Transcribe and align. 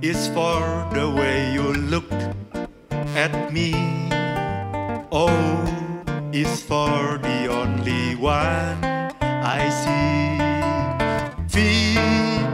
is 0.00 0.28
for 0.28 0.86
the 0.92 1.10
way 1.10 1.52
you 1.52 1.72
look 1.72 2.08
at 3.16 3.52
me. 3.52 3.74
O 5.10 5.26
is 6.32 6.62
for 6.62 7.18
the 7.18 7.48
only 7.50 8.14
one 8.14 8.78
I 9.20 9.68
see. 9.82 10.38
V 11.50 11.98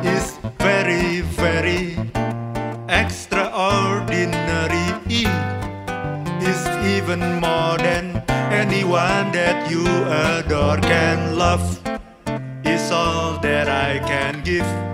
is 0.09 0.39
very, 0.59 1.21
very 1.21 1.99
extraordinary. 2.89 4.95
E 5.09 5.27
is 6.41 6.67
even 6.97 7.21
more 7.41 7.77
than 7.77 8.25
anyone 8.53 9.33
that 9.33 9.71
you 9.71 9.85
adore 10.09 10.79
can 10.79 11.37
love. 11.37 11.79
Is 12.65 12.91
all 12.91 13.39
that 13.41 13.69
I 13.69 13.99
can 13.99 14.43
give. 14.43 14.94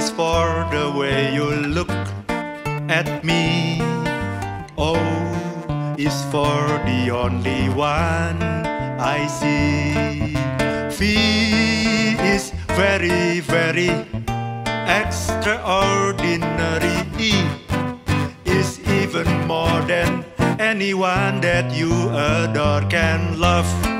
Is 0.00 0.10
for 0.10 0.66
the 0.72 0.86
way 0.98 1.34
you 1.34 1.44
look 1.76 1.92
at 2.98 3.22
me. 3.22 3.82
O 4.78 4.96
is 5.98 6.16
for 6.32 6.56
the 6.88 7.10
only 7.22 7.68
one 7.68 8.40
I 9.16 9.26
see. 9.38 9.92
V 10.96 11.00
is 12.34 12.44
very, 12.80 13.40
very 13.40 13.90
extraordinary. 15.02 16.98
E 17.18 17.32
is 18.46 18.80
even 19.00 19.28
more 19.46 19.80
than 19.92 20.24
anyone 20.58 21.42
that 21.42 21.66
you 21.76 21.92
adore 22.16 22.88
can 22.88 23.38
love. 23.38 23.99